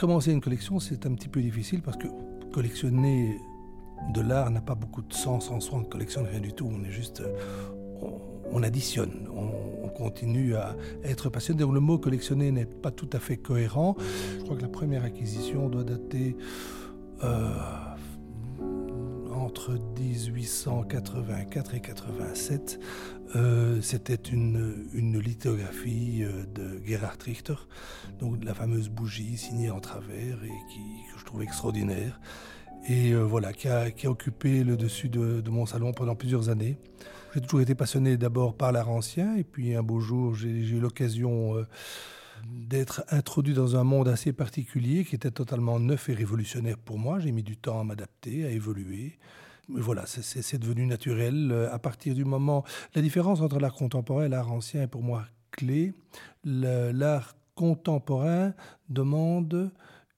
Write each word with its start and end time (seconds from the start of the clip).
Commencer 0.00 0.32
une 0.32 0.40
collection, 0.40 0.80
c'est 0.80 1.04
un 1.04 1.12
petit 1.12 1.28
peu 1.28 1.42
difficile 1.42 1.82
parce 1.82 1.98
que 1.98 2.06
collectionner 2.54 3.38
de 4.14 4.22
l'art 4.22 4.50
n'a 4.50 4.62
pas 4.62 4.74
beaucoup 4.74 5.02
de 5.02 5.12
sens 5.12 5.50
en 5.50 5.60
soi. 5.60 5.76
On 5.76 5.80
ne 5.82 5.84
collectionne 5.84 6.24
rien 6.24 6.40
du 6.40 6.54
tout. 6.54 6.66
On 6.72 6.82
est 6.84 6.90
juste. 6.90 7.22
On, 8.50 8.62
additionne. 8.62 9.28
On, 9.36 9.88
continue 9.90 10.54
à 10.54 10.74
être 11.04 11.28
passionné. 11.28 11.60
Donc 11.60 11.74
le 11.74 11.80
mot 11.80 11.98
collectionner 11.98 12.50
n'est 12.50 12.64
pas 12.64 12.90
tout 12.90 13.10
à 13.12 13.18
fait 13.18 13.36
cohérent. 13.36 13.94
Je 14.38 14.44
crois 14.44 14.56
que 14.56 14.62
la 14.62 14.68
première 14.68 15.04
acquisition 15.04 15.68
doit 15.68 15.84
dater. 15.84 16.34
Euh, 17.22 17.50
entre 19.50 19.72
1884 19.98 21.74
et 21.74 21.80
87, 21.80 22.78
euh, 23.34 23.80
c'était 23.80 24.14
une, 24.14 24.86
lithographie 24.94 26.22
euh, 26.22 26.46
de 26.54 26.80
Gerhard 26.86 27.20
Richter, 27.20 27.56
donc 28.20 28.44
la 28.44 28.54
fameuse 28.54 28.88
bougie 28.88 29.36
signée 29.36 29.72
en 29.72 29.80
travers 29.80 30.44
et 30.44 30.72
qui, 30.72 30.78
que 31.12 31.18
je 31.18 31.24
trouve 31.24 31.42
extraordinaire. 31.42 32.20
Et 32.88 33.10
euh, 33.10 33.24
voilà, 33.24 33.52
qui 33.52 33.66
a, 33.66 33.90
occupé 34.04 34.62
le 34.62 34.76
dessus 34.76 35.08
de, 35.08 35.40
de, 35.40 35.50
mon 35.50 35.66
salon 35.66 35.92
pendant 35.92 36.14
plusieurs 36.14 36.48
années. 36.48 36.78
J'ai 37.34 37.40
toujours 37.40 37.60
été 37.60 37.74
passionné 37.74 38.16
d'abord 38.16 38.54
par 38.54 38.70
l'art 38.70 38.90
ancien, 38.90 39.34
et 39.34 39.42
puis 39.42 39.74
un 39.74 39.82
beau 39.82 39.98
jour, 39.98 40.36
j'ai 40.36 40.48
eu 40.48 40.78
l'occasion 40.78 41.56
d'être 42.46 43.04
introduit 43.10 43.54
dans 43.54 43.76
un 43.76 43.84
monde 43.84 44.08
assez 44.08 44.32
particulier 44.32 45.04
qui 45.04 45.14
était 45.14 45.30
totalement 45.30 45.80
neuf 45.80 46.08
et 46.08 46.14
révolutionnaire 46.14 46.78
pour 46.78 46.98
moi. 46.98 47.18
J'ai 47.18 47.32
mis 47.32 47.42
du 47.42 47.56
temps 47.56 47.80
à 47.80 47.84
m'adapter, 47.84 48.44
à 48.44 48.50
évoluer. 48.50 49.18
Mais 49.68 49.80
voilà, 49.80 50.04
c'est 50.06 50.58
devenu 50.58 50.86
naturel. 50.86 51.50
Euh, 51.52 51.72
à 51.72 51.78
partir 51.78 52.14
du 52.14 52.24
moment. 52.24 52.64
La 52.94 53.02
différence 53.02 53.40
entre 53.40 53.58
l'art 53.58 53.74
contemporain 53.74 54.24
et 54.24 54.28
l'art 54.28 54.50
ancien 54.50 54.82
est 54.82 54.88
pour 54.88 55.02
moi 55.02 55.24
clé. 55.50 55.94
L'art 56.44 57.34
contemporain 57.54 58.54
demande 58.88 59.70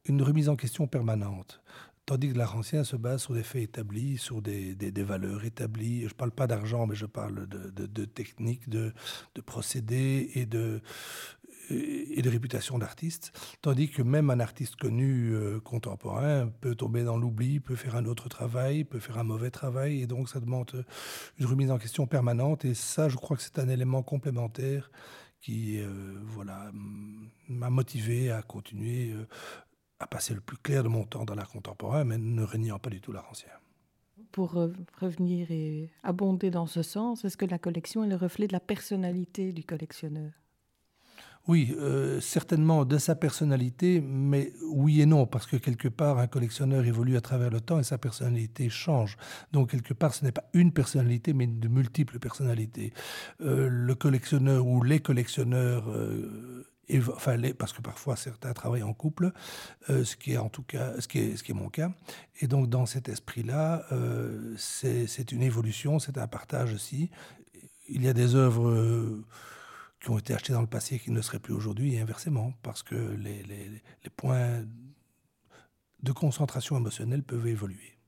une 0.05 0.23
remise 0.23 0.49
en 0.49 0.57
question 0.57 0.87
permanente. 0.87 1.61
Tandis 2.05 2.33
que 2.33 2.39
l'art 2.39 2.57
ancien 2.57 2.83
se 2.83 2.97
base 2.97 3.23
sur 3.23 3.35
des 3.35 3.45
faits 3.45 3.63
établis, 3.63 4.19
sur 4.19 4.43
des, 4.43 4.75
des, 4.75 5.03
valeurs 5.03 5.45
établies. 5.45 6.01
Je 6.01 6.07
ne 6.07 6.11
parle 6.11 6.33
pas 6.33 6.49
d'argent, 6.49 6.87
mais 6.87 6.97
je 6.97 7.07
parle 7.07 7.47
de, 7.47 7.71
de, 7.71 7.87
de 7.87 8.05
techniques, 8.05 8.69
de, 8.69 8.93
de 9.37 9.41
procédés 9.41 10.31
et 10.35 10.45
de, 10.45 10.81
et 11.71 12.23
de 12.23 12.29
réputation 12.29 12.79
d'artiste, 12.79 13.33
tandis 13.63 13.91
que 13.91 14.03
même 14.03 14.31
un 14.31 14.41
artiste 14.41 14.77
connu 14.77 15.31
euh, 15.33 15.61
contemporain 15.61 16.49
peut 16.61 16.75
tomber 16.75 17.05
dans 17.05 17.17
l'oubli, 17.17 17.61
peut 17.61 17.77
faire 17.77 17.97
un 17.97 18.05
autre 18.05 18.29
travail, 18.29 18.85
peut 18.85 18.99
faire 18.99 19.19
un 19.19 19.25
mauvais 19.25 19.51
travail, 19.51 20.03
et 20.03 20.07
donc 20.07 20.29
ça 20.29 20.41
demande 20.41 20.85
une 21.39 21.47
remise 21.47 21.71
en 21.71 21.79
question 21.79 22.07
permanente, 22.07 22.65
et 22.65 22.75
ça, 22.75 23.09
je 23.09 23.17
crois 23.17 23.37
que 23.37 23.43
c'est 23.43 23.59
un 23.59 23.69
élément 23.69 24.03
complémentaire 24.03 24.91
qui 25.41 25.81
euh, 25.81 25.87
voilà, 26.25 26.71
m'a 27.49 27.71
motivé 27.71 28.31
à 28.31 28.43
continuer 28.43 29.13
euh, 29.13 29.27
à 29.99 30.07
passer 30.07 30.35
le 30.35 30.41
plus 30.41 30.57
clair 30.57 30.83
de 30.83 30.89
mon 30.89 31.05
temps 31.05 31.25
dans 31.25 31.35
l'art 31.35 31.49
contemporain, 31.49 32.05
mais 32.05 32.19
ne 32.19 32.43
régnant 32.43 32.79
pas 32.79 32.91
du 32.91 33.01
tout 33.01 33.13
l'art 33.13 33.29
ancien. 33.31 33.51
Pour 34.31 34.53
revenir 35.01 35.51
et 35.51 35.91
abonder 36.03 36.51
dans 36.51 36.67
ce 36.67 36.83
sens, 36.83 37.25
est-ce 37.25 37.37
que 37.37 37.45
la 37.45 37.59
collection 37.59 38.03
est 38.03 38.09
le 38.09 38.17
reflet 38.17 38.47
de 38.47 38.53
la 38.53 38.61
personnalité 38.61 39.53
du 39.53 39.63
collectionneur? 39.63 40.31
Oui, 41.49 41.75
euh, 41.77 42.21
certainement 42.21 42.85
de 42.85 42.99
sa 42.99 43.17
personnalité, 43.17 44.01
mais 44.01 44.53
oui 44.71 45.01
et 45.01 45.07
non, 45.07 45.27
parce 45.27 45.47
que 45.47 45.57
quelque 45.57 45.89
part, 45.89 46.19
un 46.19 46.29
collectionneur 46.29 46.85
évolue 46.85 47.17
à 47.17 47.21
travers 47.21 47.51
le 47.51 47.61
temps 47.61 47.81
et 47.81 47.83
sa 47.83 47.99
personnalité 47.99 48.71
change. 48.71 49.17
Donc, 49.51 49.71
quelque 49.71 49.93
part, 49.93 50.15
ce 50.15 50.25
n'est 50.25 50.33
pas 50.33 50.45
une 50.53 50.73
personnalité, 50.73 51.33
mais 51.33 51.49
de 51.49 51.69
multiples 51.69 52.21
personnalités. 52.21 52.93
Euh, 53.41 53.69
le 53.69 53.95
collectionneur 53.95 54.67
ou 54.67 54.83
les 54.83 55.01
collectionneurs... 55.01 55.89
Euh, 55.89 56.67
parce 57.59 57.73
que 57.73 57.81
parfois 57.81 58.17
certains 58.17 58.53
travaillent 58.53 58.83
en 58.83 58.93
couple, 58.93 59.33
ce 59.89 60.15
qui 60.15 60.33
est 60.33 60.37
en 60.37 60.51
tout 60.51 60.65
cas, 60.65 61.01
ce 61.01 61.09
qui 61.09 61.21
est 61.21 61.55
mon 61.55 61.71
cas. 61.71 61.91
Et 62.43 62.47
donc 62.47 62.69
dans 62.69 62.85
cet 62.85 63.09
esprit-là, 63.09 63.87
c'est 64.59 65.33
une 65.33 65.43
évolution, 65.43 65.99
c'est 65.99 66.19
un 66.19 66.27
partage 66.27 66.75
aussi. 66.75 67.09
Il 67.89 68.03
y 68.03 68.09
a 68.09 68.13
des 68.13 68.35
œuvres 68.35 69.25
qui 70.03 70.11
ont 70.11 70.19
été 70.19 70.35
achetés 70.35 70.53
dans 70.53 70.61
le 70.61 70.67
passé 70.67 70.97
et 70.97 70.99
qui 70.99 71.13
ne 71.13 71.23
seraient 71.23 71.39
plus 71.39 71.55
aujourd'hui, 71.55 71.95
et 71.95 72.01
inversement, 72.01 72.53
parce 72.63 72.83
que 72.83 72.95
les, 72.95 73.43
les, 73.45 73.69
les, 74.03 74.11
points 74.11 74.65
de 76.03 76.13
concentration 76.13 76.77
émotionnelle 76.77 77.23
peuvent 77.23 77.47
évoluer. 77.47 77.99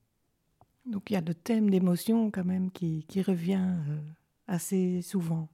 Donc 0.86 1.10
il 1.10 1.14
y 1.14 1.16
a 1.16 1.20
le 1.20 1.34
thème 1.34 1.70
d'émotion 1.70 2.30
quand 2.30 2.44
même 2.44 2.70
qui, 2.72 3.04
qui 3.08 3.22
revient 3.22 3.74
euh, 3.88 3.98
assez 4.48 5.02
souvent. 5.02 5.48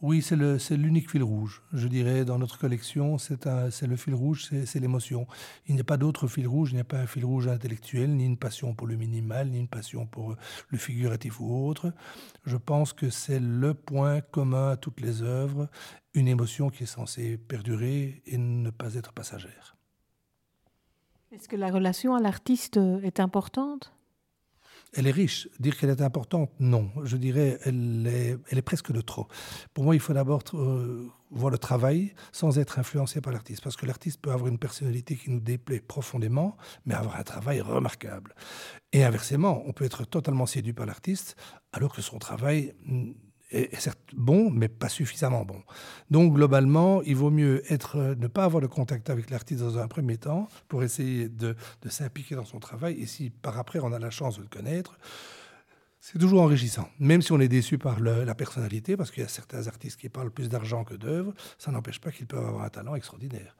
Oui, 0.00 0.22
c'est 0.22 0.76
l'unique 0.76 1.10
fil 1.10 1.24
rouge, 1.24 1.60
je 1.72 1.88
dirais, 1.88 2.24
dans 2.24 2.38
notre 2.38 2.56
collection. 2.56 3.18
C'est 3.18 3.44
le 3.82 3.96
fil 3.96 4.14
rouge, 4.14 4.48
c'est 4.64 4.78
l'émotion. 4.78 5.26
Il 5.66 5.74
n'y 5.74 5.80
a 5.80 5.84
pas 5.84 5.96
d'autre 5.96 6.28
fil 6.28 6.46
rouge, 6.46 6.70
il 6.70 6.76
n'y 6.76 6.80
a 6.80 6.84
pas 6.84 6.98
un 6.98 7.06
fil 7.08 7.24
rouge 7.24 7.48
intellectuel, 7.48 8.14
ni 8.14 8.24
une 8.24 8.36
passion 8.36 8.74
pour 8.74 8.86
le 8.86 8.94
minimal, 8.94 9.50
ni 9.50 9.58
une 9.58 9.66
passion 9.66 10.06
pour 10.06 10.36
le 10.68 10.78
figuratif 10.78 11.40
ou 11.40 11.66
autre. 11.66 11.92
Je 12.44 12.56
pense 12.56 12.92
que 12.92 13.10
c'est 13.10 13.40
le 13.40 13.74
point 13.74 14.20
commun 14.20 14.70
à 14.70 14.76
toutes 14.76 15.00
les 15.00 15.22
œuvres, 15.22 15.68
une 16.14 16.28
émotion 16.28 16.70
qui 16.70 16.84
est 16.84 16.86
censée 16.86 17.36
perdurer 17.36 18.22
et 18.24 18.38
ne 18.38 18.70
pas 18.70 18.94
être 18.94 19.12
passagère. 19.12 19.76
Est-ce 21.32 21.48
que 21.48 21.56
la 21.56 21.72
relation 21.72 22.14
à 22.14 22.20
l'artiste 22.20 22.78
est 23.02 23.18
importante? 23.18 23.92
Elle 24.94 25.06
est 25.06 25.12
riche. 25.12 25.48
Dire 25.58 25.76
qu'elle 25.76 25.90
est 25.90 26.00
importante, 26.00 26.50
non. 26.60 26.90
Je 27.04 27.16
dirais, 27.16 27.58
elle 27.64 28.06
est, 28.06 28.38
elle 28.50 28.58
est 28.58 28.62
presque 28.62 28.92
de 28.92 29.00
trop. 29.00 29.28
Pour 29.74 29.84
moi, 29.84 29.94
il 29.94 30.00
faut 30.00 30.12
d'abord 30.12 30.42
euh, 30.54 31.06
voir 31.30 31.50
le 31.50 31.58
travail 31.58 32.14
sans 32.32 32.58
être 32.58 32.78
influencé 32.78 33.20
par 33.20 33.32
l'artiste. 33.32 33.62
Parce 33.62 33.76
que 33.76 33.86
l'artiste 33.86 34.20
peut 34.20 34.32
avoir 34.32 34.48
une 34.48 34.58
personnalité 34.58 35.16
qui 35.16 35.30
nous 35.30 35.40
déplaît 35.40 35.80
profondément, 35.80 36.56
mais 36.86 36.94
avoir 36.94 37.16
un 37.16 37.22
travail 37.22 37.60
remarquable. 37.60 38.34
Et 38.92 39.04
inversement, 39.04 39.62
on 39.66 39.72
peut 39.72 39.84
être 39.84 40.04
totalement 40.04 40.46
séduit 40.46 40.72
par 40.72 40.86
l'artiste, 40.86 41.36
alors 41.72 41.94
que 41.94 42.02
son 42.02 42.18
travail 42.18 42.74
est, 43.50 43.74
certes 43.80 43.98
bon, 44.14 44.50
mais 44.50 44.68
pas 44.68 44.88
suffisamment 44.88 45.44
bon. 45.44 45.62
Donc 46.10 46.34
globalement, 46.34 47.02
il 47.02 47.16
vaut 47.16 47.30
mieux 47.30 47.62
être, 47.72 47.96
euh, 47.96 48.14
ne 48.14 48.26
pas 48.26 48.44
avoir 48.44 48.60
de 48.60 48.66
contact 48.66 49.10
avec 49.10 49.30
l'artiste 49.30 49.60
dans 49.60 49.78
un 49.78 49.88
premier 49.88 50.18
temps 50.18 50.48
pour 50.68 50.82
essayer 50.82 51.28
de, 51.28 51.56
de 51.82 51.88
s'impliquer 51.88 52.34
dans 52.34 52.44
son 52.44 52.58
travail. 52.58 53.00
Et 53.00 53.06
si 53.06 53.30
par 53.30 53.58
après 53.58 53.78
on 53.78 53.92
a 53.92 53.98
la 53.98 54.10
chance 54.10 54.36
de 54.36 54.42
le 54.42 54.48
connaître, 54.48 54.98
c'est 56.00 56.18
toujours 56.18 56.42
enrichissant. 56.42 56.88
Même 57.00 57.22
si 57.22 57.32
on 57.32 57.40
est 57.40 57.48
déçu 57.48 57.76
par 57.76 58.00
la 58.00 58.34
personnalité, 58.34 58.96
parce 58.96 59.10
qu'il 59.10 59.22
y 59.22 59.26
a 59.26 59.28
certains 59.28 59.66
artistes 59.66 59.98
qui 60.00 60.08
parlent 60.08 60.30
plus 60.30 60.48
d'argent 60.48 60.84
que 60.84 60.94
d'œuvres, 60.94 61.34
ça 61.58 61.72
n'empêche 61.72 62.00
pas 62.00 62.12
qu'ils 62.12 62.26
peuvent 62.26 62.46
avoir 62.46 62.64
un 62.64 62.68
talent 62.70 62.94
extraordinaire. 62.94 63.56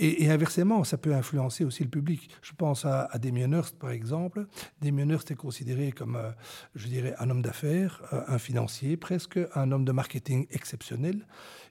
Et, 0.00 0.30
inversement, 0.30 0.84
ça 0.84 0.96
peut 0.96 1.12
influencer 1.12 1.64
aussi 1.64 1.82
le 1.82 1.90
public. 1.90 2.30
Je 2.40 2.52
pense 2.52 2.84
à, 2.84 3.10
Damien 3.18 3.50
Hirst, 3.50 3.76
par 3.78 3.90
exemple. 3.90 4.46
Damien 4.80 5.08
Hirst 5.08 5.32
est 5.32 5.34
considéré 5.34 5.90
comme, 5.90 6.14
euh, 6.14 6.30
je 6.76 6.86
dirais, 6.86 7.14
un 7.18 7.28
homme 7.30 7.42
d'affaires, 7.42 8.02
euh, 8.12 8.22
un 8.28 8.38
financier 8.38 8.96
presque, 8.96 9.40
un 9.56 9.72
homme 9.72 9.84
de 9.84 9.90
marketing 9.90 10.46
exceptionnel. 10.50 11.26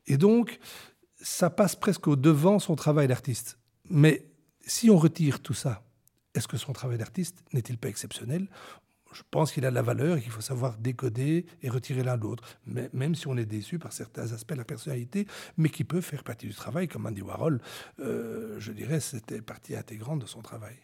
Et 0.07 0.17
donc, 0.17 0.59
ça 1.21 1.49
passe 1.49 1.77
presque 1.77 2.07
au 2.07 2.17
devant 2.17 2.59
son 2.59 2.75
travail 2.75 3.07
d'artiste. 3.07 3.59
Mais 3.89 4.25
si 4.65 4.89
on 4.89 4.97
retire 4.97 5.41
tout 5.41 5.53
ça, 5.53 5.83
est-ce 6.35 6.49
que 6.49 6.57
son 6.57 6.73
travail 6.73 6.97
d'artiste 6.97 7.43
n'est-il 7.53 7.77
pas 7.77 7.87
exceptionnel? 7.87 8.49
Je 9.13 9.23
pense 9.29 9.51
qu'il 9.51 9.65
a 9.65 9.69
de 9.69 9.75
la 9.75 9.81
valeur 9.81 10.17
et 10.17 10.21
qu'il 10.21 10.31
faut 10.31 10.41
savoir 10.41 10.77
décoder 10.77 11.45
et 11.61 11.69
retirer 11.69 12.03
l'un 12.03 12.17
de 12.17 12.23
l'autre, 12.23 12.43
même 12.65 13.15
si 13.15 13.27
on 13.27 13.37
est 13.37 13.45
déçu 13.45 13.79
par 13.79 13.93
certains 13.93 14.33
aspects 14.33 14.53
de 14.53 14.57
la 14.57 14.65
personnalité, 14.65 15.27
mais 15.57 15.69
qui 15.69 15.83
peut 15.83 16.01
faire 16.01 16.23
partie 16.23 16.47
du 16.47 16.53
travail, 16.53 16.87
comme 16.87 17.05
Andy 17.05 17.21
Warhol, 17.21 17.61
euh, 17.99 18.59
je 18.59 18.71
dirais, 18.71 18.99
c'était 18.99 19.41
partie 19.41 19.75
intégrante 19.75 20.21
de 20.21 20.25
son 20.25 20.41
travail. 20.41 20.75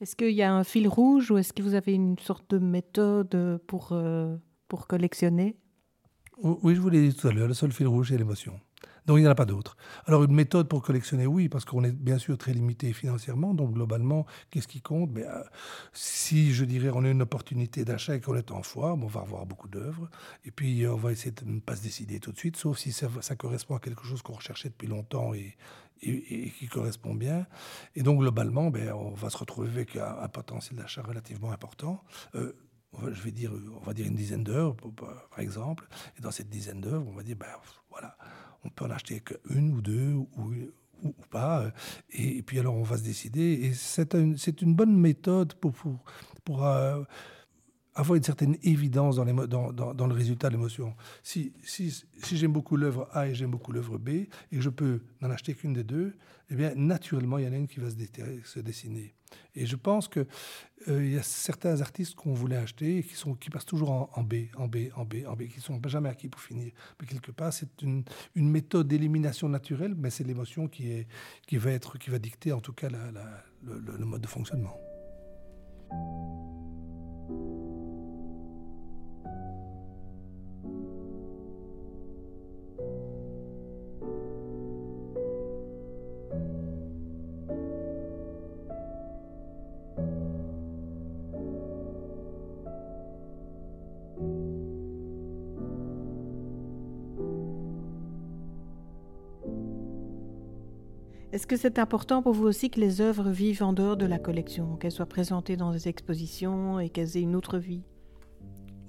Est-ce 0.00 0.14
qu'il 0.14 0.30
y 0.30 0.42
a 0.42 0.52
un 0.52 0.64
fil 0.64 0.86
rouge 0.86 1.30
ou 1.30 1.38
est-ce 1.38 1.52
que 1.52 1.62
vous 1.62 1.74
avez 1.74 1.92
une 1.92 2.18
sorte 2.18 2.50
de 2.50 2.58
méthode 2.58 3.60
pour, 3.66 3.88
euh, 3.92 4.36
pour 4.68 4.86
collectionner? 4.86 5.56
Oui, 6.40 6.76
je 6.76 6.80
vous 6.80 6.88
l'ai 6.88 7.08
dit 7.08 7.16
tout 7.16 7.26
à 7.26 7.32
l'heure, 7.32 7.48
le 7.48 7.54
seul 7.54 7.72
fil 7.72 7.88
rouge, 7.88 8.10
c'est 8.10 8.18
l'émotion. 8.18 8.60
Donc 9.08 9.16
il 9.16 9.22
n'y 9.22 9.26
en 9.26 9.30
a 9.30 9.34
pas 9.34 9.46
d'autre. 9.46 9.74
Alors 10.04 10.22
une 10.22 10.34
méthode 10.34 10.68
pour 10.68 10.82
collectionner, 10.82 11.26
oui, 11.26 11.48
parce 11.48 11.64
qu'on 11.64 11.82
est 11.82 11.92
bien 11.92 12.18
sûr 12.18 12.36
très 12.36 12.52
limité 12.52 12.92
financièrement. 12.92 13.54
Donc 13.54 13.72
globalement, 13.72 14.26
qu'est-ce 14.50 14.68
qui 14.68 14.82
compte? 14.82 15.10
Mais, 15.14 15.24
euh, 15.24 15.42
Si, 15.94 16.52
je 16.52 16.66
dirais, 16.66 16.90
on 16.92 17.02
a 17.04 17.08
une 17.08 17.22
opportunité 17.22 17.86
d'achat 17.86 18.16
et 18.16 18.20
qu'on 18.20 18.36
est 18.36 18.50
en 18.50 18.62
foire, 18.62 18.98
on 19.02 19.06
va 19.06 19.22
revoir 19.22 19.46
beaucoup 19.46 19.68
d'œuvres. 19.68 20.10
Et 20.44 20.50
puis 20.50 20.86
on 20.86 20.96
va 20.96 21.10
essayer 21.10 21.30
de 21.30 21.42
ne 21.46 21.58
pas 21.58 21.74
se 21.74 21.82
décider 21.82 22.20
tout 22.20 22.32
de 22.32 22.36
suite, 22.36 22.56
sauf 22.56 22.76
si 22.76 22.92
ça, 22.92 23.08
correspond 23.36 23.76
à 23.76 23.80
quelque 23.80 24.04
chose 24.04 24.20
qu'on 24.20 24.34
recherchait 24.34 24.68
depuis 24.68 24.88
longtemps 24.88 25.32
et, 25.32 25.56
et, 26.02 26.50
qui 26.50 26.66
correspond 26.66 27.14
bien. 27.14 27.46
Et 27.96 28.02
donc 28.02 28.20
globalement, 28.20 28.68
ben, 28.68 28.92
on 28.92 29.14
va 29.14 29.30
se 29.30 29.38
retrouver 29.38 29.70
avec 29.70 29.96
un, 29.96 30.28
potentiel 30.28 30.78
d'achat 30.78 31.00
relativement 31.02 31.50
important. 31.50 32.04
Euh, 32.34 32.52
je 33.12 33.22
vais 33.22 33.30
dire, 33.30 33.52
on 33.80 33.84
va 33.84 33.94
dire 33.94 34.06
une 34.06 34.14
dizaine 34.14 34.44
d'heures, 34.44 34.76
par 34.76 35.38
exemple. 35.38 35.88
Et 36.18 36.22
dans 36.22 36.30
cette 36.30 36.48
dizaine 36.48 36.80
d'heures, 36.80 37.04
on 37.06 37.12
va 37.12 37.22
dire, 37.22 37.36
ben 37.36 37.46
voilà, 37.90 38.16
on 38.64 38.68
peut 38.70 38.84
en 38.84 38.90
acheter 38.90 39.20
qu'une 39.20 39.72
ou 39.72 39.80
deux 39.80 40.14
ou, 40.14 40.28
ou, 41.02 41.14
pas. 41.30 41.72
Et, 42.10 42.42
puis 42.42 42.58
alors 42.58 42.74
on 42.74 42.82
va 42.82 42.96
se 42.96 43.04
décider. 43.04 43.60
Et 43.62 43.72
c'est 43.74 44.62
une 44.62 44.74
bonne 44.74 44.96
méthode 44.96 45.54
pour, 45.54 45.72
pour, 45.72 46.04
pour 46.44 46.66
euh, 46.66 47.02
avoir 47.94 48.16
une 48.16 48.22
certaine 48.22 48.56
évidence 48.62 49.16
dans, 49.16 49.24
les, 49.24 49.32
dans, 49.32 49.72
dans, 49.72 50.06
le 50.06 50.14
résultat 50.14 50.48
de 50.48 50.54
l'émotion. 50.54 50.94
Si, 51.22 51.52
si, 51.64 52.04
si 52.22 52.36
j'aime 52.36 52.52
beaucoup 52.52 52.76
l'œuvre 52.76 53.08
A 53.12 53.28
et 53.28 53.34
j'aime 53.34 53.50
beaucoup 53.50 53.72
l'œuvre 53.72 53.98
B, 53.98 54.08
et 54.08 54.28
que 54.52 54.60
je 54.60 54.70
peux 54.70 55.00
n'en 55.20 55.30
acheter 55.30 55.54
qu'une 55.54 55.72
des 55.72 55.84
deux, 55.84 56.14
eh 56.50 56.54
bien, 56.54 56.74
naturellement, 56.76 57.38
il 57.38 57.44
y 57.44 57.48
en 57.48 57.52
a 57.52 57.56
une 57.56 57.66
qui 57.66 57.80
va 57.80 57.90
se, 57.90 57.96
se 58.44 58.60
dessiner. 58.60 59.14
Et 59.54 59.66
je 59.66 59.76
pense 59.76 60.08
qu'il 60.08 60.26
euh, 60.88 61.04
il 61.04 61.12
y 61.12 61.18
a 61.18 61.22
certains 61.22 61.80
artistes 61.80 62.14
qu'on 62.14 62.32
voulait 62.32 62.56
acheter 62.56 62.98
et 62.98 63.02
qui, 63.02 63.14
sont, 63.14 63.34
qui 63.34 63.50
passent 63.50 63.66
toujours 63.66 64.10
en, 64.16 64.22
B, 64.22 64.34
en 64.56 64.68
B, 64.68 64.76
en 64.96 65.04
B, 65.04 65.16
en 65.26 65.34
B, 65.34 65.48
qui 65.48 65.56
ne 65.56 65.62
sont 65.62 65.80
jamais 65.86 66.08
acquis 66.08 66.28
pour 66.28 66.40
finir. 66.40 66.72
Mais 67.00 67.06
quelque 67.06 67.32
part, 67.32 67.52
c'est 67.52 67.82
une, 67.82 68.04
méthode 68.36 68.88
d'élimination 68.88 69.48
naturelle, 69.48 69.94
mais 69.96 70.10
c'est 70.10 70.24
l'émotion 70.24 70.68
qui, 70.68 70.90
est, 70.90 71.06
qui, 71.46 71.56
va 71.56 71.72
être, 71.72 71.98
qui 71.98 72.10
va 72.10 72.18
dicter 72.18 72.52
en 72.52 72.60
tout 72.60 72.72
cas 72.72 72.88
le 72.90 74.04
mode 74.04 74.20
de 74.20 74.26
fonctionnement. 74.26 74.76
Est-ce 101.38 101.46
que 101.46 101.56
c'est 101.56 101.78
important 101.78 102.20
pour 102.20 102.32
vous 102.32 102.46
aussi 102.46 102.68
que 102.68 102.80
les 102.80 103.00
œuvres 103.00 103.30
vivent 103.30 103.62
en 103.62 103.72
dehors 103.72 103.96
de 103.96 104.06
la 104.06 104.18
collection, 104.18 104.74
qu'elles 104.74 104.90
soient 104.90 105.06
présentées 105.06 105.56
dans 105.56 105.70
des 105.70 105.86
expositions 105.86 106.80
et 106.80 106.88
qu'elles 106.88 107.16
aient 107.16 107.22
une 107.22 107.36
autre 107.36 107.58
vie? 107.58 107.84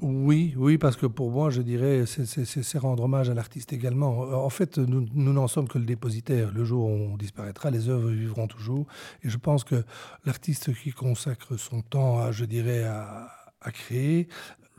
Oui, 0.01 0.55
oui, 0.57 0.79
parce 0.79 0.95
que 0.95 1.05
pour 1.05 1.29
moi, 1.29 1.51
je 1.51 1.61
dirais, 1.61 2.05
c'est 2.07 2.77
rendre 2.79 3.03
hommage 3.03 3.29
à 3.29 3.35
l'artiste 3.35 3.71
également. 3.71 4.21
En 4.21 4.49
fait, 4.49 4.79
nous 4.79 5.33
n'en 5.33 5.47
sommes 5.47 5.67
que 5.67 5.77
le 5.77 5.85
dépositaire. 5.85 6.51
Le 6.51 6.63
jour 6.63 6.85
où 6.85 6.89
on 6.89 7.17
disparaîtra, 7.17 7.69
les 7.69 7.87
œuvres 7.87 8.09
vivront 8.09 8.47
toujours. 8.47 8.87
Et 9.21 9.29
je 9.29 9.37
pense 9.37 9.63
que 9.63 9.83
l'artiste 10.25 10.73
qui 10.73 10.91
consacre 10.91 11.55
son 11.55 11.81
temps, 11.81 12.17
à, 12.17 12.31
je 12.31 12.45
dirais, 12.45 12.83
à, 12.83 13.29
à 13.61 13.71
créer, 13.71 14.27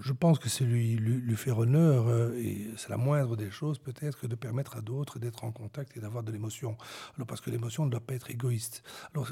je 0.00 0.12
pense 0.12 0.38
que 0.38 0.48
c'est 0.48 0.64
lui, 0.64 0.96
lui, 0.96 1.36
faire 1.36 1.58
honneur, 1.58 2.08
euh, 2.08 2.32
et 2.38 2.68
c'est 2.76 2.88
la 2.88 2.96
moindre 2.96 3.36
des 3.36 3.50
choses 3.50 3.78
peut-être 3.78 4.18
que 4.18 4.26
de 4.26 4.34
permettre 4.34 4.76
à 4.76 4.80
d'autres 4.80 5.18
d'être 5.18 5.44
en 5.44 5.52
contact 5.52 5.96
et 5.96 6.00
d'avoir 6.00 6.22
de 6.22 6.32
l'émotion. 6.32 6.76
Alors 7.16 7.26
parce 7.26 7.40
que 7.40 7.50
l'émotion 7.50 7.84
ne 7.84 7.90
doit 7.90 8.00
pas 8.00 8.14
être 8.14 8.30
égoïste. 8.30 8.82
Alors 9.14 9.28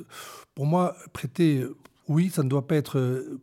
pour 0.55 0.67
moi, 0.67 0.97
prêter, 1.13 1.65
oui, 2.07 2.31
ça 2.31 2.43
ne 2.43 2.49
doit 2.49 2.67
pas 2.67 2.77
être 2.77 2.99
euh, 2.99 3.41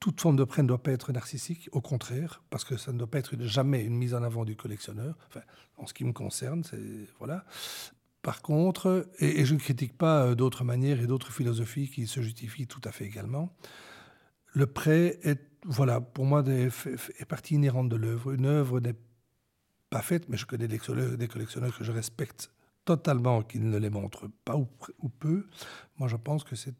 toute 0.00 0.20
forme 0.20 0.36
de 0.36 0.44
prêt 0.44 0.62
ne 0.62 0.68
doit 0.68 0.82
pas 0.82 0.92
être 0.92 1.12
narcissique, 1.12 1.68
au 1.72 1.80
contraire, 1.80 2.42
parce 2.50 2.64
que 2.64 2.76
ça 2.76 2.92
ne 2.92 2.98
doit 2.98 3.10
pas 3.10 3.18
être 3.18 3.36
jamais 3.40 3.82
une 3.82 3.96
mise 3.96 4.14
en 4.14 4.22
avant 4.22 4.44
du 4.44 4.54
collectionneur. 4.54 5.16
Enfin, 5.28 5.40
en 5.76 5.86
ce 5.86 5.94
qui 5.94 6.04
me 6.04 6.12
concerne, 6.12 6.62
c'est 6.62 6.78
voilà. 7.18 7.44
Par 8.22 8.42
contre, 8.42 9.08
et, 9.18 9.40
et 9.40 9.44
je 9.44 9.54
ne 9.54 9.58
critique 9.58 9.96
pas 9.96 10.24
euh, 10.24 10.34
d'autres 10.34 10.62
manières 10.62 11.00
et 11.00 11.06
d'autres 11.06 11.32
philosophies 11.32 11.88
qui 11.88 12.06
se 12.06 12.20
justifient 12.20 12.66
tout 12.68 12.80
à 12.84 12.92
fait 12.92 13.04
également. 13.04 13.56
Le 14.54 14.66
prêt 14.66 15.18
est 15.22 15.47
voilà, 15.64 16.00
pour 16.00 16.24
moi, 16.24 16.44
est 16.46 17.24
partie 17.26 17.54
inhérente 17.54 17.88
de 17.88 17.96
l'œuvre. 17.96 18.32
Une 18.32 18.46
œuvre 18.46 18.80
n'est 18.80 18.96
pas 19.90 20.02
faite, 20.02 20.28
mais 20.28 20.36
je 20.36 20.46
connais 20.46 20.68
des 20.68 20.78
collectionneurs, 20.78 21.76
que 21.76 21.84
je 21.84 21.92
respecte 21.92 22.50
totalement, 22.84 23.42
qui 23.42 23.58
ne 23.58 23.78
les 23.78 23.90
montrent 23.90 24.28
pas 24.44 24.56
ou, 24.56 24.66
peu. 25.08 25.46
Moi, 25.98 26.08
je 26.08 26.16
pense 26.16 26.44
que 26.44 26.56
c'est 26.56 26.74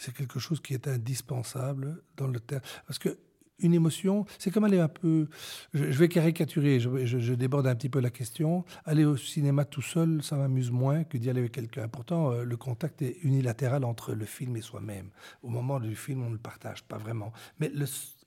c'est 0.00 0.14
quelque 0.14 0.38
chose 0.38 0.60
qui 0.60 0.74
est 0.74 0.86
indispensable 0.86 2.02
dans 2.16 2.28
le 2.28 2.38
terme. 2.38 2.62
Parce 2.86 3.00
que 3.00 3.18
une 3.60 3.74
émotion, 3.74 4.24
c'est 4.38 4.50
comme 4.50 4.64
aller 4.64 4.78
un 4.78 4.88
peu. 4.88 5.28
Je, 5.74 5.84
vais 5.84 6.08
caricaturer, 6.08 6.80
je, 6.80 7.34
déborde 7.34 7.66
un 7.66 7.74
petit 7.74 7.88
peu 7.88 8.00
la 8.00 8.10
question. 8.10 8.64
Aller 8.84 9.04
au 9.04 9.16
cinéma 9.16 9.64
tout 9.64 9.82
seul, 9.82 10.22
ça 10.22 10.36
m'amuse 10.36 10.70
moins 10.70 11.04
que 11.04 11.18
d'y 11.18 11.30
aller 11.30 11.40
avec 11.40 11.52
quelqu'un. 11.52 11.88
Pourtant, 11.88 12.32
euh, 12.32 12.44
le 12.44 12.56
contact 12.56 13.02
est 13.02 13.16
unilatéral 13.22 13.84
entre 13.84 14.14
le 14.14 14.24
film 14.24 14.56
et 14.56 14.62
soi-même. 14.62 15.10
Au 15.42 15.48
moment 15.48 15.80
du 15.80 15.96
film, 15.96 16.22
on 16.22 16.28
ne 16.28 16.34
le 16.34 16.38
partage 16.38 16.84
pas 16.84 16.98
vraiment. 16.98 17.32
Mais 17.60 17.70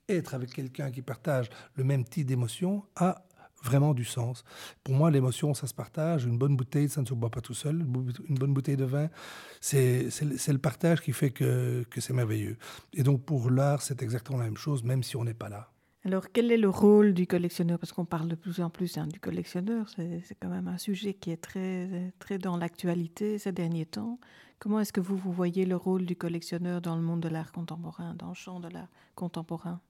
être 0.08 0.34
avec 0.34 0.52
quelqu'un 0.52 0.90
qui 0.90 1.02
partage 1.02 1.48
le 1.76 1.84
même 1.84 2.04
type 2.04 2.26
d'émotion 2.26 2.84
a 2.96 3.24
vraiment 3.62 3.94
du 3.94 4.04
sens. 4.04 4.44
Pour 4.84 4.94
moi, 4.94 5.10
l'émotion, 5.10 5.54
ça 5.54 5.66
se 5.66 5.74
partage. 5.74 6.24
Une 6.24 6.38
bonne 6.38 6.56
bouteille, 6.56 6.88
ça 6.88 7.00
ne 7.00 7.06
se 7.06 7.14
boit 7.14 7.30
pas 7.30 7.40
tout 7.40 7.54
seul. 7.54 7.80
Une 8.28 8.34
bonne 8.34 8.52
bouteille 8.52 8.76
de 8.76 8.84
vin, 8.84 9.08
c'est 9.60 10.08
le 10.20 10.58
partage 10.58 11.00
qui 11.00 11.12
fait 11.12 11.30
que, 11.30 11.84
que 11.90 12.00
c'est 12.00 12.12
merveilleux. 12.12 12.56
Et 12.92 13.02
donc, 13.02 13.24
pour 13.24 13.50
l'art, 13.50 13.82
c'est 13.82 14.02
exactement 14.02 14.38
la 14.38 14.44
même 14.44 14.56
chose, 14.56 14.82
même 14.82 15.02
si 15.02 15.16
on 15.16 15.24
n'est 15.24 15.34
pas 15.34 15.48
là. 15.48 15.68
Alors, 16.04 16.32
quel 16.32 16.50
est 16.50 16.56
le 16.56 16.68
rôle 16.68 17.14
du 17.14 17.28
collectionneur? 17.28 17.78
Parce 17.78 17.92
qu'on 17.92 18.04
parle 18.04 18.26
de 18.26 18.34
plus 18.34 18.60
en 18.60 18.70
plus 18.70 18.98
hein, 18.98 19.06
du 19.06 19.20
collectionneur. 19.20 19.88
C'est 19.88 20.36
quand 20.40 20.48
même 20.48 20.66
un 20.66 20.78
sujet 20.78 21.14
qui 21.14 21.30
est 21.30 21.36
très, 21.36 22.12
très 22.18 22.38
dans 22.38 22.56
l'actualité 22.56 23.38
ces 23.38 23.52
derniers 23.52 23.86
temps. 23.86 24.18
Comment 24.58 24.80
est-ce 24.80 24.92
que 24.92 25.00
vous, 25.00 25.16
vous 25.16 25.32
voyez 25.32 25.64
le 25.64 25.76
rôle 25.76 26.04
du 26.04 26.16
collectionneur 26.16 26.80
dans 26.80 26.96
le 26.96 27.02
monde 27.02 27.20
de 27.20 27.28
l'art 27.28 27.52
contemporain, 27.52 28.14
dans 28.14 28.30
le 28.30 28.34
champ 28.34 28.58
de 28.58 28.68
l'art 28.68 28.88
contemporain? 29.14 29.80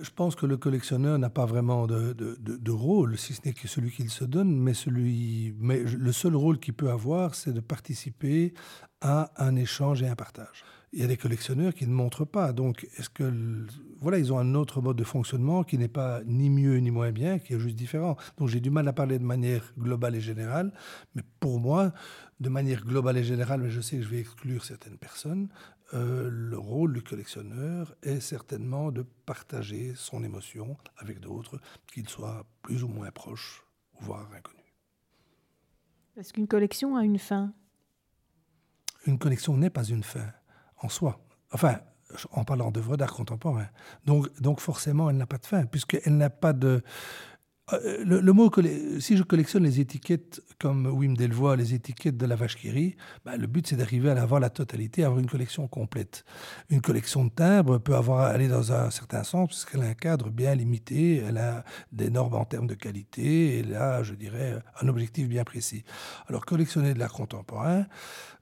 Je 0.00 0.10
pense 0.10 0.34
que 0.34 0.46
le 0.46 0.56
collectionneur 0.56 1.18
n'a 1.18 1.30
pas 1.30 1.46
vraiment 1.46 1.86
de, 1.86 2.12
de, 2.12 2.36
de, 2.38 2.70
rôle, 2.70 3.18
si 3.18 3.34
ce 3.34 3.40
n'est 3.44 3.52
que 3.52 3.68
celui 3.68 3.90
qu'il 3.90 4.10
se 4.10 4.24
donne, 4.24 4.56
mais, 4.56 4.74
celui, 4.74 5.54
mais 5.58 5.82
le 5.82 6.12
seul 6.12 6.36
rôle 6.36 6.58
qu'il 6.58 6.74
peut 6.74 6.90
avoir, 6.90 7.34
c'est 7.34 7.52
de 7.52 7.60
participer 7.60 8.54
à 9.00 9.30
un 9.36 9.56
échange 9.56 10.02
et 10.02 10.08
un 10.08 10.16
partage. 10.16 10.64
Il 10.92 11.00
y 11.00 11.04
a 11.04 11.06
des 11.06 11.16
collectionneurs 11.16 11.74
qui 11.74 11.86
ne 11.86 11.92
montrent 11.92 12.24
pas. 12.24 12.52
Donc, 12.52 12.88
est-ce 12.96 13.10
que 13.10 13.30
voilà, 14.00 14.18
ils 14.18 14.32
ont 14.32 14.38
un 14.38 14.54
autre 14.54 14.80
mode 14.80 14.96
de 14.96 15.04
fonctionnement 15.04 15.62
qui 15.64 15.78
n'est 15.78 15.88
pas 15.88 16.20
ni 16.24 16.48
mieux 16.48 16.78
ni 16.78 16.90
moins 16.90 17.12
bien, 17.12 17.38
qui 17.38 17.54
est 17.54 17.58
juste 17.58 17.76
différent. 17.76 18.16
Donc, 18.38 18.48
j'ai 18.48 18.60
du 18.60 18.70
mal 18.70 18.86
à 18.88 18.92
parler 18.92 19.18
de 19.18 19.24
manière 19.24 19.74
globale 19.78 20.14
et 20.14 20.20
générale, 20.20 20.72
mais 21.14 21.22
pour 21.40 21.60
moi, 21.60 21.92
de 22.40 22.48
manière 22.48 22.84
globale 22.84 23.18
et 23.18 23.24
générale, 23.24 23.60
mais 23.60 23.70
je 23.70 23.80
sais 23.80 23.96
que 23.96 24.02
je 24.02 24.08
vais 24.08 24.20
exclure 24.20 24.64
certaines 24.64 24.96
personnes, 24.96 25.48
euh, 25.94 26.28
le 26.30 26.58
rôle 26.58 26.92
du 26.94 27.02
collectionneur 27.02 27.94
est 28.02 28.20
certainement 28.20 28.90
de 28.90 29.02
partager 29.02 29.94
son 29.94 30.24
émotion 30.24 30.76
avec 30.98 31.20
d'autres, 31.20 31.60
qu'ils 31.92 32.08
soient 32.08 32.44
plus 32.62 32.82
ou 32.82 32.88
moins 32.88 33.10
proches, 33.10 33.64
voire 34.00 34.28
inconnus. 34.32 34.64
Est-ce 36.16 36.32
qu'une 36.32 36.48
collection 36.48 36.96
a 36.96 37.04
une 37.04 37.18
fin? 37.18 37.52
Une 39.06 39.18
collection 39.18 39.56
n'est 39.56 39.70
pas 39.70 39.84
une 39.84 40.02
fin 40.02 40.32
en 40.78 40.88
soi. 40.88 41.20
Enfin, 41.52 41.78
en 42.32 42.44
parlant 42.44 42.70
d'œuvres 42.70 42.96
d'art 42.96 43.12
contemporain. 43.12 43.68
Donc, 44.04 44.32
donc 44.40 44.60
forcément, 44.60 45.10
elle 45.10 45.16
n'a 45.16 45.26
pas 45.26 45.38
de 45.38 45.46
fin, 45.46 45.66
puisqu'elle 45.66 46.16
n'a 46.16 46.30
pas 46.30 46.52
de... 46.52 46.82
Euh, 47.72 48.04
le, 48.04 48.32
mot, 48.32 48.48
si 49.00 49.16
je 49.16 49.24
collectionne 49.24 49.64
les 49.64 49.80
étiquettes 49.80 50.40
comme 50.60 50.86
Wim 50.86 51.16
Delvoye, 51.16 51.56
les 51.56 51.74
étiquettes 51.74 52.16
de 52.16 52.24
la 52.24 52.36
vache 52.36 52.56
qui 52.56 52.70
rit, 52.70 52.96
bah, 53.24 53.36
le 53.36 53.48
but 53.48 53.66
c'est 53.66 53.74
d'arriver 53.74 54.08
à 54.10 54.22
avoir 54.22 54.38
la 54.38 54.50
totalité, 54.50 55.02
à 55.02 55.06
avoir 55.06 55.18
une 55.18 55.28
collection 55.28 55.66
complète. 55.66 56.24
Une 56.70 56.80
collection 56.80 57.24
de 57.24 57.30
timbres 57.30 57.78
peut 57.78 57.96
avoir 57.96 58.20
aller 58.20 58.46
dans 58.46 58.72
un 58.72 58.90
certain 58.90 59.24
sens 59.24 59.48
parce 59.48 59.64
qu'elle 59.64 59.82
a 59.82 59.86
un 59.86 59.94
cadre 59.94 60.30
bien 60.30 60.54
limité, 60.54 61.16
elle 61.16 61.38
a 61.38 61.64
des 61.90 62.08
normes 62.08 62.34
en 62.34 62.44
termes 62.44 62.68
de 62.68 62.74
qualité, 62.74 63.58
et 63.58 63.62
là, 63.64 64.04
je 64.04 64.14
dirais, 64.14 64.62
un 64.80 64.86
objectif 64.86 65.28
bien 65.28 65.42
précis. 65.42 65.82
Alors 66.28 66.46
collectionner 66.46 66.94
de 66.94 67.00
l'art 67.00 67.12
contemporain, 67.12 67.86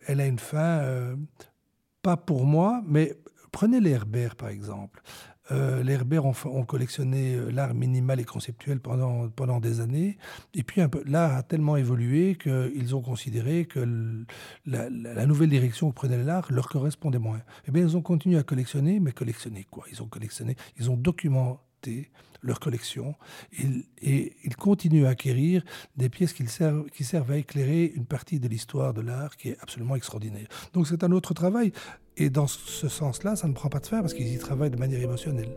elle 0.06 0.20
a 0.20 0.26
une 0.26 0.38
fin, 0.38 0.80
euh, 0.80 1.16
pas 2.02 2.18
pour 2.18 2.44
moi, 2.44 2.82
mais 2.86 3.16
prenez 3.52 3.80
les 3.80 3.92
Herbert 3.92 4.36
par 4.36 4.50
exemple. 4.50 5.00
Euh, 5.52 5.82
les 5.82 5.92
Herbert 5.92 6.24
ont, 6.24 6.64
collectionné 6.64 7.34
euh, 7.34 7.50
l'art 7.50 7.74
minimal 7.74 8.18
et 8.18 8.24
conceptuel 8.24 8.80
pendant, 8.80 9.28
pendant 9.28 9.60
des 9.60 9.80
années. 9.80 10.16
Et 10.54 10.62
puis, 10.62 10.80
l'art 11.04 11.36
a 11.36 11.42
tellement 11.42 11.76
évolué 11.76 12.36
qu'ils 12.36 12.94
ont 12.94 13.02
considéré 13.02 13.66
que 13.66 14.24
la, 14.66 15.26
nouvelle 15.26 15.50
direction 15.50 15.90
que 15.90 15.94
prenait 15.94 16.22
l'art 16.22 16.50
leur 16.50 16.68
correspondait 16.68 17.18
moins. 17.18 17.40
Eh 17.68 17.70
bien, 17.70 17.82
ils 17.82 17.96
ont 17.96 18.02
continué 18.02 18.38
à 18.38 18.42
collectionner, 18.42 19.00
mais 19.00 19.12
collectionner 19.12 19.66
quoi? 19.70 19.84
Ils 19.90 20.02
ont 20.02 20.06
collectionné, 20.06 20.56
ils 20.78 20.90
ont 20.90 20.96
documenté 20.96 22.10
leur 22.44 22.60
collection 22.60 23.14
et, 24.02 24.36
ils 24.44 24.56
continuent 24.56 25.06
à 25.06 25.10
acquérir 25.10 25.64
des 25.96 26.08
pièces 26.08 26.34
servent, 26.46 26.88
qui 26.90 27.04
servent 27.04 27.32
à 27.32 27.38
éclairer 27.38 27.86
une 27.94 28.06
partie 28.06 28.38
de 28.38 28.48
l'histoire 28.48 28.92
de 28.92 29.00
l'art 29.00 29.36
qui 29.36 29.50
est 29.50 29.56
absolument 29.60 29.96
extraordinaire. 29.96 30.46
Donc 30.74 30.86
c'est 30.86 31.02
un 31.04 31.12
autre 31.12 31.34
travail. 31.34 31.72
Et 32.16 32.30
dans 32.30 32.46
ce 32.46 32.88
sens-là, 32.88 33.34
ça 33.34 33.48
ne 33.48 33.54
prend 33.54 33.68
pas 33.68 33.80
de 33.80 33.86
fin 33.86 34.00
parce 34.00 34.14
qu'ils 34.14 34.32
y 34.32 34.38
travaillent 34.38 34.70
de 34.70 34.76
manière 34.76 35.00
émotionnelle. 35.00 35.56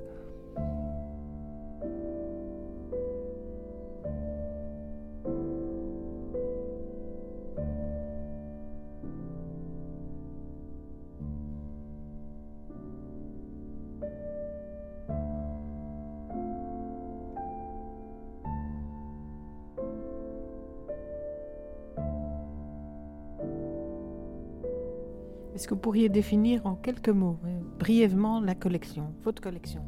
Est-ce 25.58 25.68
que 25.68 25.74
vous 25.74 25.80
pourriez 25.80 26.08
définir 26.08 26.68
en 26.68 26.76
quelques 26.76 27.10
mots, 27.10 27.40
euh, 27.44 27.60
brièvement, 27.80 28.40
la 28.40 28.54
collection, 28.54 29.16
votre 29.24 29.42
collection? 29.42 29.82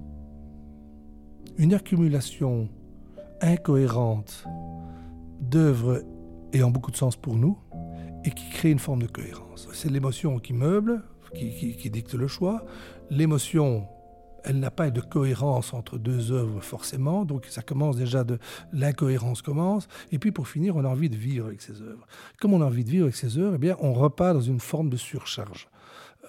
Une 1.60 1.76
accumulation 1.76 2.70
incohérente 3.40 4.46
d'œuvres 5.40 6.02
ayant 6.54 6.72
beaucoup 6.72 6.90
de 6.90 6.96
sens 6.96 7.16
pour 7.16 7.36
nous 7.36 7.56
et 8.26 8.32
qui 8.32 8.50
crée 8.50 8.72
une 8.72 8.80
forme 8.80 9.04
de 9.04 9.08
cohérence. 9.08 9.70
C'est 9.72 9.92
l'émotion 9.92 10.40
qui 10.40 10.54
meuble, 10.54 11.04
qui, 11.36 11.76
qui 11.78 11.90
dicte 11.92 12.16
le 12.16 12.26
choix. 12.26 12.66
L'émotion 13.12 13.86
elle 14.44 14.60
n'a 14.60 14.72
pas 14.72 14.90
de 14.90 15.02
cohérence 15.02 15.74
entre 15.74 15.98
deux 15.98 16.32
œuvres 16.32 16.62
forcément, 16.62 17.26
donc 17.26 17.46
ça 17.50 17.62
commence 17.62 17.98
déjà 17.98 18.24
de 18.24 18.40
l'incohérence 18.72 19.42
commence, 19.42 19.88
et 20.12 20.20
puis 20.20 20.32
pour 20.32 20.48
finir, 20.48 20.76
on 20.76 20.84
a 20.84 20.88
envie 20.88 21.10
de 21.10 21.16
vivre 21.16 21.48
avec 21.48 21.62
ces 21.62 21.82
œuvres. 21.82 22.06
Comme 22.40 22.54
on 22.54 22.62
a 22.62 22.66
envie 22.66 22.84
de 22.84 22.90
vivre 22.90 23.06
avec 23.06 23.16
ces 23.16 23.38
œuvres, 23.38 23.56
eh 23.56 23.60
bien, 23.60 23.78
on 23.80 23.94
repart 23.94 24.34
dans 24.34 24.42
une 24.42 24.60
forme 24.60 24.90
de 24.90 24.98
surcharge. 24.98 25.70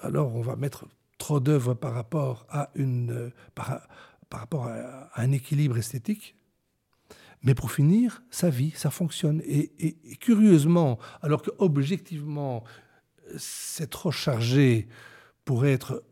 Alors 0.03 0.35
on 0.35 0.41
va 0.41 0.57
mettre 0.57 0.87
trop 1.19 1.41
d'œuvres 1.41 1.75
par 1.75 1.95
rapport 1.95 2.47
à 2.49 2.71
une, 2.75 3.31
par, 3.55 3.87
rapport 4.33 4.67
à, 4.67 5.11
un 5.17 5.33
équilibre 5.33 5.79
esthétique, 5.79 6.35
mais 7.43 7.55
pour 7.55 7.73
finir, 7.73 8.23
ça 8.31 8.51
vit, 8.51 8.73
ça 8.73 8.91
fonctionne. 8.91 9.41
Et, 9.47 9.97
curieusement, 10.21 10.99
alors 11.23 11.43
que 11.43 11.51
objectivement, 11.59 12.65
c'est 13.37 13.89
trop 13.89 14.11
chargé 14.11 14.89
pour 15.45 15.65
être 15.65 16.03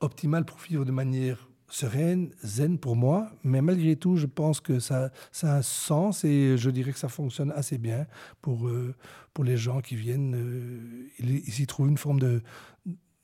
optimal 0.00 0.44
pour 0.44 0.58
vivre 0.58 0.84
de 0.84 0.92
manière 0.92 1.50
sereine, 1.70 2.30
zen 2.42 2.78
pour 2.78 2.96
moi, 2.96 3.30
mais 3.44 3.62
malgré 3.62 3.96
tout, 3.96 4.16
je 4.16 4.26
pense 4.26 4.60
que 4.60 4.78
ça, 4.80 5.10
a 5.42 5.56
un 5.56 5.62
sens 5.62 6.24
et 6.24 6.56
je 6.56 6.70
dirais 6.70 6.92
que 6.92 6.98
ça 6.98 7.08
fonctionne 7.08 7.52
assez 7.52 7.78
bien 7.78 8.06
pour, 8.42 8.68
euh, 8.68 8.94
pour 9.32 9.44
les 9.44 9.56
gens 9.56 9.80
qui 9.80 9.96
viennent. 9.96 10.34
Euh, 10.34 11.08
ils, 11.18 11.60
y 11.60 11.66
trouvent 11.66 11.88
une 11.88 11.98
forme 11.98 12.18
de, 12.18 12.42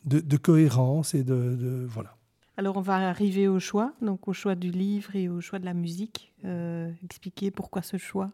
de, 0.04 0.36
cohérence 0.36 1.14
et 1.14 1.24
de, 1.24 1.86
Voilà. 1.88 2.16
Alors 2.56 2.76
on 2.76 2.80
va 2.82 2.94
arriver 3.08 3.48
au 3.48 3.60
choix, 3.60 3.92
donc 4.00 4.28
au 4.28 4.32
choix 4.32 4.54
du 4.54 4.70
livre 4.70 5.14
et 5.14 5.28
au 5.28 5.40
choix 5.40 5.58
de 5.58 5.66
la 5.66 5.74
musique. 5.74 6.32
Euh, 6.44 6.90
expliquer 7.04 7.50
pourquoi 7.50 7.82
ce 7.82 7.98
choix 7.98 8.30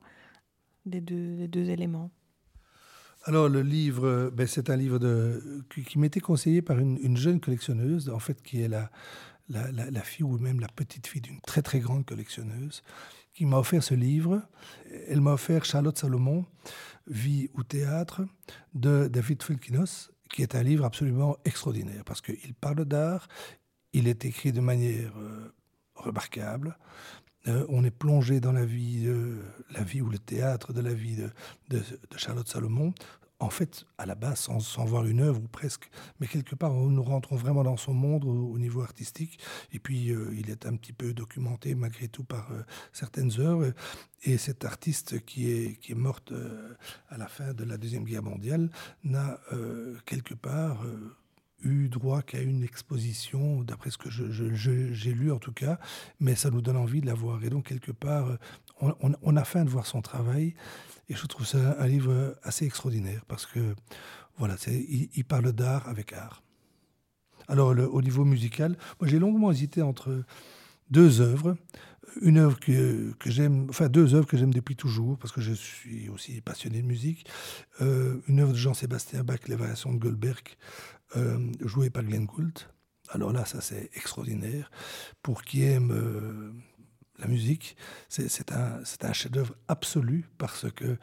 des 0.84 1.00
deux 1.00 1.70
éléments. 1.70 2.10
Alors 3.24 3.48
le 3.48 3.62
livre, 3.62 4.30
ben, 4.34 4.46
c'est 4.46 4.68
un 4.68 4.76
livre 4.76 4.98
qui, 5.86 5.98
m'était 5.98 6.20
conseillé 6.20 6.60
par 6.60 6.78
une, 6.78 7.16
jeune 7.16 7.40
collectionneuse, 7.40 8.08
en 8.08 8.18
fait 8.18 8.42
qui 8.42 8.62
est 8.62 8.68
la, 8.68 8.90
la, 9.48 10.02
fille 10.02 10.24
ou 10.24 10.38
même 10.38 10.58
la 10.58 10.68
petite 10.68 11.06
fille 11.06 11.20
d'une 11.20 11.40
très 11.40 11.62
très 11.62 11.78
grande 11.78 12.04
collectionneuse, 12.04 12.82
qui 13.32 13.46
m'a 13.46 13.58
offert 13.58 13.82
ce 13.82 13.94
livre. 13.94 14.42
Elle 15.08 15.20
m'a 15.20 15.34
offert 15.34 15.64
Charlotte 15.64 15.96
Salomon, 15.96 16.44
Vie 17.06 17.48
ou 17.54 17.62
théâtre, 17.62 18.22
de 18.74 19.08
David 19.08 19.42
Fulkinos, 19.42 20.10
qui 20.32 20.42
est 20.42 20.54
un 20.54 20.62
livre 20.62 20.84
absolument 20.84 21.36
extraordinaire, 21.44 22.04
parce 22.04 22.20
qu'il 22.20 22.54
parle 22.54 22.84
d'art, 22.84 23.28
il 23.92 24.08
est 24.08 24.24
écrit 24.24 24.52
de 24.52 24.60
manière 24.60 25.12
euh, 25.18 25.52
remarquable, 25.94 26.76
euh, 27.48 27.66
on 27.68 27.84
est 27.84 27.90
plongé 27.90 28.40
dans 28.40 28.52
la 28.52 28.64
vie, 28.64 29.08
la 29.70 29.82
vie 29.82 30.00
ou 30.00 30.08
le 30.08 30.18
théâtre 30.18 30.72
de 30.72 30.80
la 30.80 30.94
vie 30.94 31.16
de, 31.70 31.82
Charlotte 32.16 32.48
Salomon. 32.48 32.94
En 33.40 33.50
fait, 33.50 33.86
à 33.98 34.06
la 34.06 34.14
base, 34.14 34.38
sans, 34.38 34.84
voir 34.84 35.04
une 35.04 35.18
œuvre 35.18 35.40
ou 35.42 35.48
presque, 35.48 35.90
mais 36.20 36.28
quelque 36.28 36.54
part, 36.54 36.72
nous 36.72 37.02
rentrons 37.02 37.34
vraiment 37.34 37.64
dans 37.64 37.76
son 37.76 37.92
monde 37.92 38.24
au, 38.24 38.56
niveau 38.56 38.82
artistique. 38.82 39.40
Et 39.72 39.80
puis, 39.80 40.12
euh, 40.12 40.32
il 40.38 40.48
est 40.48 40.64
un 40.64 40.76
petit 40.76 40.92
peu 40.92 41.12
documenté 41.12 41.74
malgré 41.74 42.06
tout 42.06 42.22
par 42.22 42.52
euh, 42.52 42.62
certaines 42.92 43.32
œuvres. 43.40 43.72
Et 44.22 44.38
cette 44.38 44.64
artiste 44.64 45.24
qui 45.24 45.50
est, 45.50 45.80
qui 45.80 45.90
est 45.90 45.96
morte 45.96 46.32
à 47.08 47.18
la 47.18 47.26
fin 47.26 47.52
de 47.52 47.64
la 47.64 47.76
Deuxième 47.76 48.04
Guerre 48.04 48.22
mondiale 48.22 48.70
n'a 49.02 49.40
quelque 50.06 50.34
part 50.34 50.84
eu 51.64 51.88
droit 51.88 52.22
qu'à 52.22 52.40
une 52.40 52.62
exposition, 52.62 53.62
d'après 53.62 53.90
ce 53.90 53.98
que 53.98 54.10
j'ai 54.10 55.12
lu 55.12 55.32
en 55.32 55.38
tout 55.38 55.52
cas, 55.52 55.78
mais 56.20 56.34
ça 56.34 56.50
nous 56.50 56.60
donne 56.60 56.76
envie 56.76 57.00
de 57.00 57.06
la 57.06 57.14
voir. 57.14 57.42
Et 57.44 57.50
donc, 57.50 57.66
quelque 57.66 57.92
part, 57.92 58.28
on, 58.80 59.36
a 59.36 59.44
faim 59.44 59.64
de 59.64 59.70
voir 59.70 59.86
son 59.86 60.02
travail, 60.02 60.54
et 61.08 61.14
je 61.14 61.26
trouve 61.26 61.46
ça 61.46 61.76
un 61.78 61.86
livre 61.86 62.36
assez 62.42 62.64
extraordinaire, 62.64 63.24
parce 63.26 63.46
que, 63.46 63.74
voilà, 64.38 64.56
il, 64.66 65.08
il, 65.14 65.24
parle 65.24 65.52
d'art 65.52 65.88
avec 65.88 66.12
art. 66.12 66.42
Alors, 67.48 67.68
au 67.68 68.02
niveau 68.02 68.24
musical, 68.24 68.76
moi 69.00 69.08
j'ai 69.08 69.18
longuement 69.18 69.50
hésité 69.50 69.82
entre 69.82 70.24
deux 70.90 71.20
œuvres. 71.20 71.56
Une 72.20 72.36
œuvre 72.36 72.60
que, 72.60 73.12
que 73.18 73.30
j'aime, 73.30 73.66
enfin 73.70 73.88
deux 73.88 74.14
œuvres 74.14 74.26
que 74.26 74.36
j'aime 74.36 74.52
depuis 74.52 74.76
toujours, 74.76 75.16
parce 75.18 75.32
que 75.32 75.40
je 75.40 75.52
suis 75.52 76.10
aussi 76.10 76.40
passionné 76.42 76.82
de 76.82 76.86
musique. 76.86 77.26
Euh, 77.80 78.20
une 78.28 78.40
œuvre 78.40 78.52
de 78.52 78.58
Jean-Sébastien 78.58 79.24
Bach, 79.24 79.40
Les 79.48 79.56
variations 79.56 79.94
de 79.94 79.98
Goldberg, 79.98 80.42
euh, 81.16 81.50
joué 81.60 81.88
par 81.88 82.02
Glenn 82.02 82.26
Gould. 82.26 82.58
Alors 83.08 83.32
là, 83.32 83.44
ça 83.46 83.60
c'est 83.60 83.90
extraordinaire. 83.94 84.70
Pour 85.22 85.42
qui 85.42 85.62
aime 85.62 85.90
euh, 85.90 86.52
la 87.18 87.28
musique, 87.28 87.76
c'est 88.08 88.52
un, 88.52 88.80
un 89.02 89.12
chef-d'œuvre 89.12 89.54
absolu 89.68 90.26
parce 90.38 90.70
que 90.70 90.98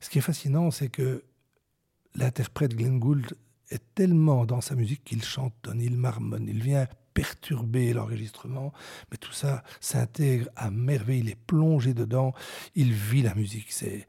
ce 0.00 0.08
qui 0.08 0.18
est 0.18 0.22
fascinant, 0.22 0.70
c'est 0.70 0.88
que 0.88 1.24
l'interprète 2.14 2.74
Glenn 2.74 2.98
Gould 2.98 3.34
est 3.70 3.82
tellement 3.94 4.46
dans 4.46 4.60
sa 4.60 4.74
musique 4.74 5.04
qu'il 5.04 5.22
chantonne, 5.22 5.80
il 5.80 5.96
marmonne, 5.96 6.46
il 6.48 6.62
vient 6.62 6.86
perturber 7.14 7.92
l'enregistrement, 7.94 8.72
mais 9.10 9.16
tout 9.16 9.32
ça 9.32 9.64
s'intègre 9.80 10.48
à 10.54 10.70
merveille, 10.70 11.20
il 11.20 11.30
est 11.30 11.40
plongé 11.46 11.94
dedans, 11.94 12.34
il 12.74 12.92
vit 12.92 13.22
la 13.22 13.34
musique. 13.34 13.72
C'est 13.72 14.06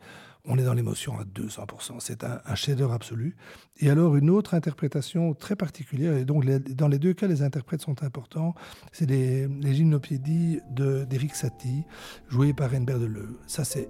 on 0.48 0.58
est 0.58 0.64
dans 0.64 0.74
l'émotion 0.74 1.20
à 1.20 1.24
200%. 1.24 2.00
C'est 2.00 2.24
un, 2.24 2.56
chef-d'œuvre 2.56 2.94
absolu. 2.94 3.36
Et 3.80 3.90
alors, 3.90 4.16
une 4.16 4.30
autre 4.30 4.54
interprétation 4.54 5.34
très 5.34 5.58
particulière, 5.58 6.16
et 6.16 6.24
donc 6.24 6.46
dans 6.46 6.88
les 6.88 7.00
deux 7.00 7.14
cas, 7.14 7.28
les 7.28 7.42
interprètes 7.42 7.82
sont 7.82 8.02
importants, 8.02 8.56
c'est 8.94 9.10
les, 9.10 9.48
les 9.48 9.74
gymnopédies 9.74 10.62
d'Éric 10.72 11.36
Satie, 11.36 11.84
jouées 12.30 12.54
par 12.54 12.74
Anne 12.74 12.86
Berdeleu. 12.86 13.38
Ça, 13.46 13.66
c'est 13.66 13.90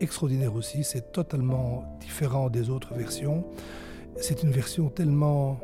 extraordinaire 0.00 0.54
aussi. 0.54 0.84
C'est 0.84 1.12
totalement 1.12 1.98
différent 2.00 2.50
des 2.50 2.70
autres 2.70 2.94
versions. 2.94 3.44
C'est 4.18 4.42
une 4.42 4.50
version 4.50 4.88
tellement 4.88 5.60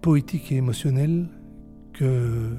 poétique 0.00 0.52
et 0.52 0.56
émotionnelle 0.56 1.28
que 1.92 2.50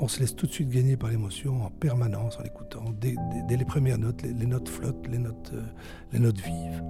on 0.00 0.06
se 0.06 0.20
laisse 0.20 0.36
tout 0.36 0.46
de 0.46 0.52
suite 0.52 0.68
gagner 0.68 0.96
par 0.96 1.10
l'émotion 1.10 1.64
en 1.64 1.70
permanence 1.70 2.38
en 2.38 2.42
l'écoutant. 2.42 2.84
Dès, 3.00 3.16
les 3.56 3.64
premières 3.64 3.98
notes, 3.98 4.22
les, 4.22 4.46
notes 4.46 4.68
flottent, 4.68 5.08
les 5.08 5.18
notes, 5.18 5.50
euh, 5.54 5.62
les 6.12 6.20
notes 6.20 6.38
vivent. 6.38 6.82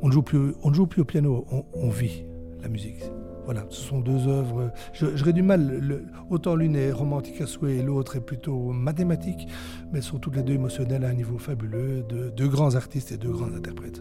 on, 0.00 0.08
ne 0.08 0.12
joue 0.12 0.22
plus, 0.22 0.54
on 0.62 0.72
joue 0.72 0.86
plus 0.86 1.02
au 1.02 1.04
piano, 1.04 1.46
on, 1.74 1.90
vit 1.90 2.24
la 2.62 2.68
musique. 2.68 3.02
Voilà, 3.44 3.66
ce 3.68 3.82
sont 3.82 4.00
deux 4.00 4.28
œuvres. 4.28 4.72
J'aurais 4.94 5.32
du 5.32 5.42
mal, 5.42 6.06
autant 6.30 6.54
l'une 6.54 6.76
est 6.76 6.92
romantique 6.92 7.40
à 7.40 7.46
souhait 7.46 7.76
et 7.76 7.82
l'autre 7.82 8.16
est 8.16 8.24
plutôt 8.24 8.72
mathématique, 8.72 9.46
mais 9.92 9.98
elles 9.98 10.04
sont 10.04 10.18
toutes 10.18 10.36
les 10.36 10.42
deux 10.42 10.54
émotionnelles 10.54 11.04
à 11.04 11.08
un 11.08 11.14
niveau 11.14 11.38
fabuleux, 11.38 12.02
de 12.08 12.30
deux 12.30 12.48
grands 12.48 12.76
artistes 12.76 13.12
et 13.12 13.18
deux 13.18 13.32
grands 13.32 13.52
interprètes. 13.52 14.00